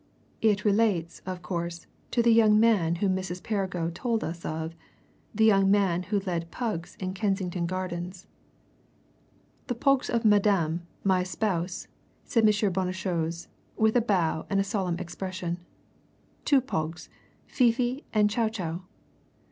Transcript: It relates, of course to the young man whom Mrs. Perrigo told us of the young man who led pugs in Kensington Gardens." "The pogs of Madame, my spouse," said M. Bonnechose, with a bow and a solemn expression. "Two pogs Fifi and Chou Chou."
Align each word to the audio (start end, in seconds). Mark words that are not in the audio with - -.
It 0.41 0.65
relates, 0.65 1.21
of 1.27 1.43
course 1.43 1.85
to 2.09 2.23
the 2.23 2.33
young 2.33 2.59
man 2.59 2.95
whom 2.95 3.15
Mrs. 3.15 3.43
Perrigo 3.43 3.91
told 3.93 4.23
us 4.23 4.43
of 4.43 4.75
the 5.35 5.45
young 5.45 5.69
man 5.69 6.01
who 6.01 6.21
led 6.21 6.49
pugs 6.49 6.95
in 6.99 7.13
Kensington 7.13 7.67
Gardens." 7.67 8.25
"The 9.67 9.75
pogs 9.75 10.09
of 10.09 10.25
Madame, 10.25 10.87
my 11.03 11.21
spouse," 11.21 11.87
said 12.25 12.45
M. 12.49 12.73
Bonnechose, 12.73 13.47
with 13.77 13.95
a 13.95 14.01
bow 14.01 14.47
and 14.49 14.59
a 14.59 14.63
solemn 14.63 14.97
expression. 14.97 15.59
"Two 16.45 16.61
pogs 16.61 17.07
Fifi 17.45 18.03
and 18.11 18.27
Chou 18.27 18.49
Chou." 18.49 18.81